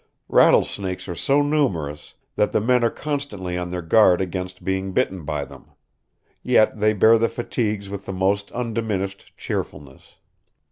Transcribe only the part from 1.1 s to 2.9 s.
so numerous that the men are